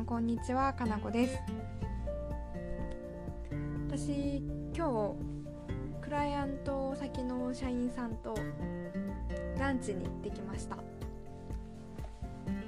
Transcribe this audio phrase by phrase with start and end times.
[0.00, 0.72] んこんにちは。
[0.74, 1.38] かなこです。
[3.88, 4.36] 私
[4.72, 8.36] 今日クライアント先の社員さんと
[9.58, 10.76] ランチに行ってきました。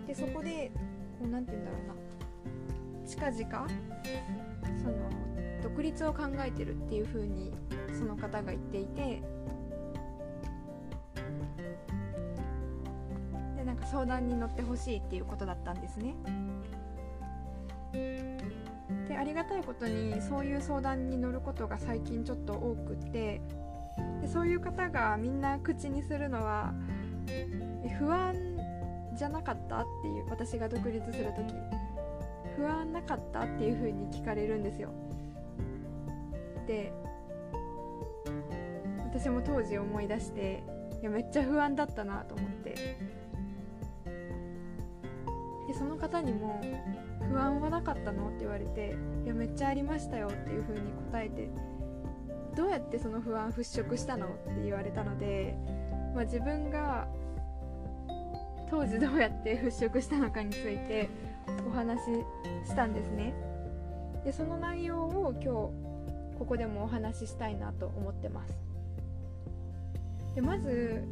[0.09, 0.73] でそこで
[1.21, 1.95] こうなんて言うんだろうな。
[3.07, 3.69] 近々
[4.83, 4.95] その
[5.63, 7.53] 独立を考えてるっていう風に
[7.97, 9.23] その方が言っていて。
[13.57, 16.17] でなんか相談に乗ってほしいっていうことだったんですね。
[17.93, 23.41] でありがたいことにそういう相談に乗ることが最近ちょっと多くて
[24.21, 26.73] でそういう方がみんな口にするのは
[27.99, 28.35] 不安
[29.17, 31.55] じゃなかったっていう私が独立する時。
[32.61, 34.91] 不安なかったっていう風に聞かれるんですよ。
[36.67, 36.93] で
[39.13, 40.63] 私も当時思い出して
[41.01, 42.75] いやめっちゃ不安だったなと思って。
[45.69, 46.61] でその方にも
[47.31, 51.49] 「不安はなかったの?」って言われて「いやめっちゃありましたよ」っていう風に答えて
[52.57, 55.57] 「どうやってその不安払拭したの?」って言われたので、
[56.15, 57.07] まあ、自分が
[58.69, 61.09] 当時どうやって 払拭したのかについて
[61.67, 62.11] お話し
[62.65, 63.33] したんですね
[64.25, 65.47] でその内容を今日
[66.39, 68.55] ここでもお話ししたいなと思ってます
[70.35, 71.05] でまず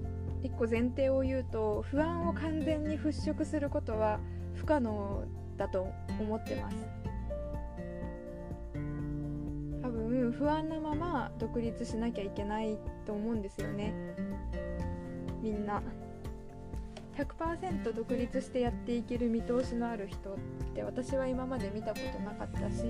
[0.42, 4.20] 1個前提を言うと不安を完全に払拭することは
[4.54, 5.24] 不可能
[5.58, 6.76] だと思ってます。
[9.82, 13.92] 多分不安なまま独立しなきゃいけないと思うんですよね。
[15.42, 15.82] みんな。
[17.18, 20.36] 100%独立してやっていける見通しのある人っ
[20.74, 22.84] て私は今まで見たことなかったし、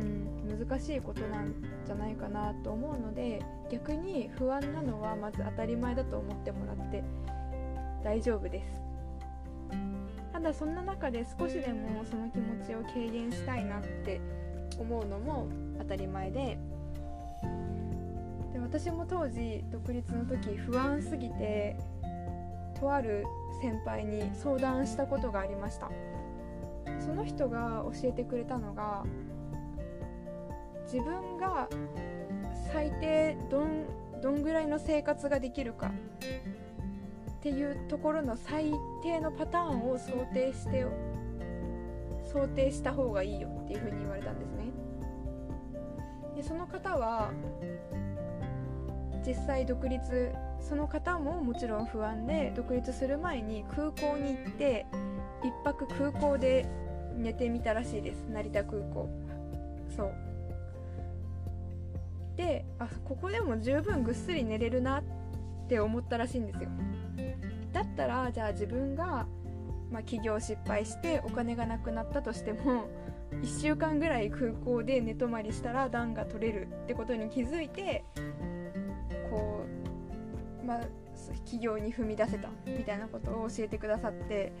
[0.00, 1.54] うん、難しいことなん
[1.84, 7.04] じゃないかなと思うので逆に不安なのはまず当たり前だと思ってもらって
[8.02, 8.91] 大丈夫です。
[10.42, 14.20] だそんな中で少しでもその気持ちを軽減したいなって
[14.78, 15.48] 思うのも
[15.78, 16.58] 当たり前で。
[18.52, 21.76] で私も当時独立の時不安すぎて
[22.78, 23.24] とある
[23.62, 25.90] 先輩に相談したことがありました。
[27.00, 29.04] その人が教えてくれたのが
[30.84, 31.68] 自分が
[32.72, 33.84] 最低どん
[34.20, 35.90] どんぐらいの生活ができるか
[37.42, 38.72] っていうところの最
[39.02, 40.86] 低のパターンを想定して
[42.24, 44.66] 想定した方がいいよっていうふうに言われたんですね。
[46.36, 47.32] でその方は
[49.26, 54.86] 実際独立その方ももちろん不安で独立する前に空港に行って
[55.42, 56.64] 1泊空港で
[57.16, 58.24] 寝てみたらしいです。
[58.30, 59.08] 成田空港。
[59.96, 60.14] そう。
[62.36, 65.02] であここでも十分ぐっすり寝れるなっ
[65.68, 66.68] て思ったらしいんですよ。
[67.82, 69.26] だったらじゃあ自分が、
[69.90, 72.88] まあ、起業失敗してお金がなくなったとしても
[73.42, 78.04] 1週間ぐらい空港で寝泊まりしたら暖が取れるってことに気づいて
[79.30, 79.64] こ
[80.62, 80.80] うまあ
[81.44, 84.52] 起業に踏み出せたみたいなことを教えてくださって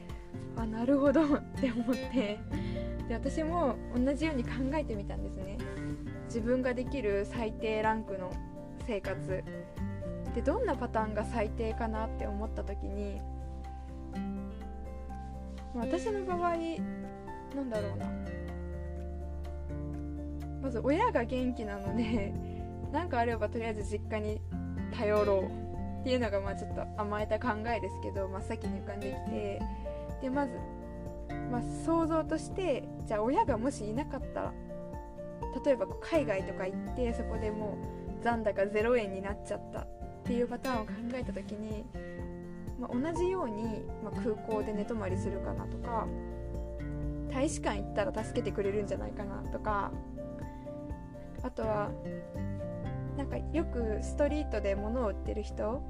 [0.56, 1.26] あなるほどっ
[1.60, 2.38] て思って。
[3.08, 5.58] で私も同じように考えてみたんですね。
[6.26, 8.32] 自分ができる最低ランクの
[8.86, 9.42] 生活
[10.34, 13.20] でどんなパターンが最低かなって思った時に
[15.74, 16.56] 私の場合
[17.54, 18.06] なんだろうな。
[20.62, 22.32] まず親が元気なので
[22.92, 24.40] 何かあればとりあえず実家に
[24.96, 29.62] 頼ろうっていうのがまあちょっと甘えた考えですけど真っ先に浮かんできて
[30.22, 30.52] でまず、
[31.50, 34.52] まあ、想像としてじゃあ親がもしいなかったら
[35.64, 37.76] 例えば海外とか行ってそこでも
[38.20, 39.86] う残高0円になっちゃった。
[40.22, 41.84] っていうパターンを考えた時に、
[42.78, 46.06] まあ、同じように、まあ、空港で寝泊まりするかなとか
[47.32, 49.90] 大使館行ったら助けてくれるんじゃないかなとか
[51.42, 51.90] あとは
[53.16, 55.82] なんかよくストリートで物を売ってる人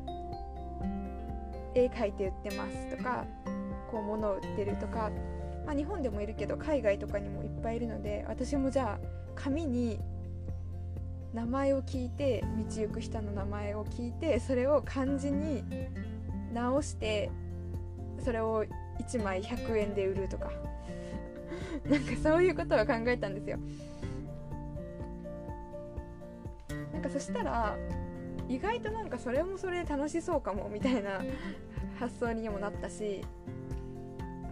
[1.75, 3.26] 絵描いて売ってますとか
[3.90, 5.11] こう物を売ってるとか、
[5.67, 10.00] まあ、日本でもいるけど海外とかにもいっぱいいるので私もじゃあ紙に
[11.32, 15.64] 名前を聞いて道行く人の名前を聞いてそれを漢字に
[16.52, 17.31] 直して
[18.23, 18.64] それを
[19.00, 20.50] 1枚100円で売るとか。
[21.88, 23.58] なんかそういうことを考えたんですよ。
[26.93, 27.76] なんかそしたら
[28.49, 31.23] 意外となんかそれもそれで楽しそうかもみたいな
[31.99, 33.23] 発想にもなったし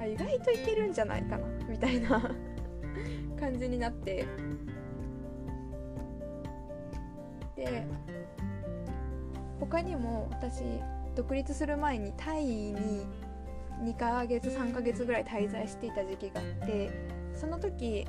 [0.00, 2.34] あ意外といけるんじゃないかなみたいな
[3.38, 4.26] 感じになって。
[7.60, 7.86] で
[9.60, 10.62] 他にも私
[11.14, 13.06] 独立する前にタイに
[13.84, 16.90] 2ヶ月3ヶ月ぐらい滞在していた時期があって
[17.34, 18.06] その時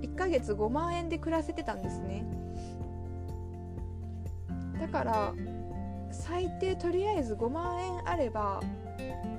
[0.00, 2.24] 1ヶ月5万円で暮らせてたんですね。
[4.80, 5.34] だから
[6.10, 8.62] 最低とりあえず5万円あれば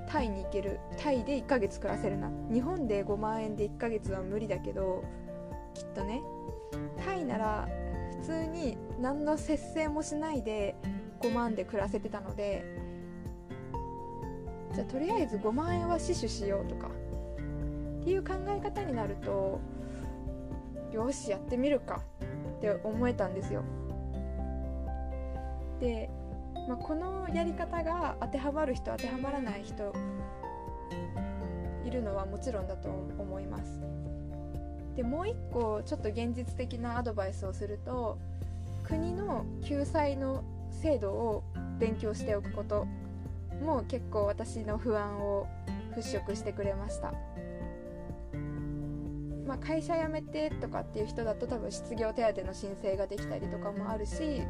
[0.07, 0.79] タイに行ける。
[0.97, 2.29] タイで1ヶ月暮らせるな。
[2.51, 5.03] 日本で5万円で1ヶ月は無理だけど
[5.73, 6.21] きっとね
[7.03, 7.67] タイなら
[8.21, 10.75] 普通に何の節制もしないで
[11.21, 12.63] 5万で暮らせてたので
[14.73, 16.89] じゃあとりあえず5万円は死守しようとか
[18.01, 19.59] っていう考え方になると
[20.91, 22.01] よしやってみるか
[22.57, 23.63] って思えたんですよ。
[25.79, 26.09] で、
[26.67, 29.93] まあ、このやり方が当てはまる人当てはまらない人
[31.85, 33.81] いるのはもちろんだと思います。
[34.97, 38.17] でもう一個ちょっと現実的なアドバイスをすると
[38.83, 40.43] 国の救済の
[40.81, 41.43] 制度を
[41.79, 42.87] 勉強しておくこと
[43.61, 45.47] も結構私の不安を
[45.95, 47.13] 払拭してくれました。
[49.45, 54.41] まあ、会社辞めてとかっていう人だと多分失業手当の申請ができたりとかもあるし、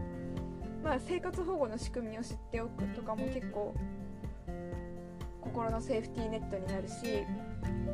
[0.83, 3.75] まあ、生活保護の仕組みを知っておくとかも結構
[5.47, 7.23] 心のセーフティーネットになるし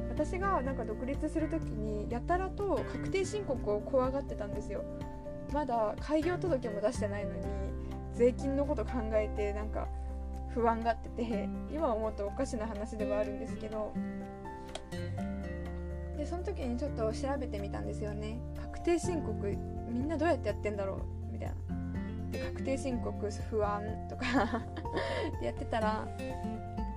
[0.10, 4.84] 私がなんか独立する時にやたらと確定申告を怖がってたんですよ。
[5.52, 7.42] まだ開業届も出してないのに
[8.14, 9.88] 税金のこと考えてなんか
[10.54, 13.94] 不安がってて今思うとおかしな話ではあるんですけど。
[16.18, 18.40] でその時にちょっと調べてみたんですよね。
[18.62, 19.58] 確定申告
[19.90, 20.96] みんなどうやってやってんだろ
[21.30, 21.32] う？
[21.32, 21.56] みたいな。
[22.32, 24.26] で確定申告不安とか
[25.42, 26.08] やってたら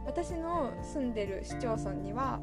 [0.07, 2.41] 私の住んでる市町村には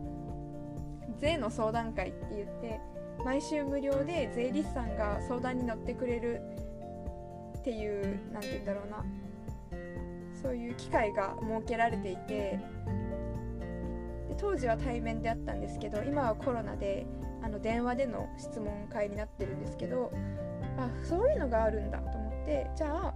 [1.17, 2.79] 税の相談会って言って
[3.23, 6.41] 毎週無料で税理士さんが相談に乗ってくれる
[7.57, 9.05] っていう何て言うんだろうな。
[10.43, 12.59] そういう機会が設けられていて
[14.27, 17.07] で当時は対面であったんですけど今はコロナで
[17.41, 20.11] あの電話での質問会になってるんですけど
[20.77, 23.13] あそういうのがあるんだと思ってじゃあ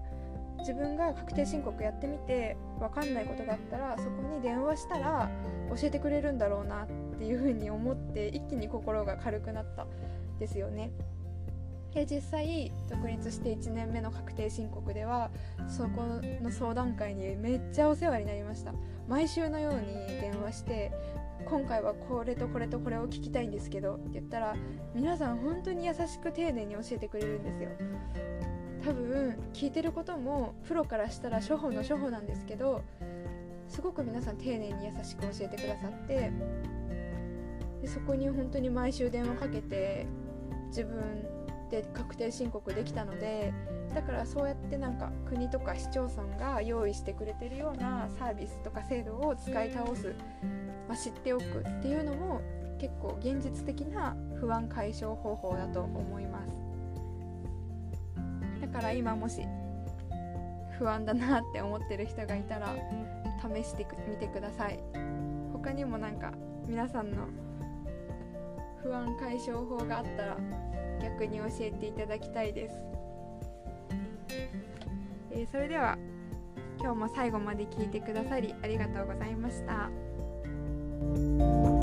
[0.68, 5.32] 自分が確定申告やってみて分かんないことがあったらそこに電話したら
[5.70, 6.88] 教えてくれるんだろうなっ
[7.18, 9.88] ていうふうに思って一気に心が軽くなった
[10.40, 10.92] ですよね。
[11.94, 15.32] で実際独立して1年目の確定申告では
[15.68, 16.02] そこ
[16.44, 18.74] の相談会にめっちゃお世話になりました
[19.08, 20.92] 毎週のように電話して
[21.46, 24.56] 今回はこれとこれとこれを聞きたいんですけどって言ったら
[24.94, 27.70] 皆さん本当に優しく丁寧に教えてくれるんですよ
[28.88, 32.82] 多分聞いてることもプロからしたら初歩の初歩なんですけど
[33.68, 36.32] すごく皆さん丁寧に優しく教えてくださって
[37.82, 40.08] でそこに本当に毎週電話かけて
[40.70, 41.28] 自分
[41.70, 43.54] で確定申告できたので
[43.94, 50.16] だからそうやってなんか国とか市町村が用意してくれてるようなサービスとか制度を使い倒す、
[50.88, 52.40] まあ、知っておくっていうのも
[52.80, 56.67] 結構現実的な不安解消方法だと思います。
[58.72, 59.42] だから今もし
[60.78, 62.76] 不安だなって思ってる人がいたら
[63.42, 64.80] 試してみてください
[65.54, 66.32] 他にもなんか
[66.68, 67.28] 皆さんの
[68.84, 70.38] 不安解消法があったら
[71.02, 72.76] 逆に教えていただきたいです、
[75.32, 75.98] えー、それでは
[76.80, 81.77] 今日も最後まで聞いてくださりありがとうございました。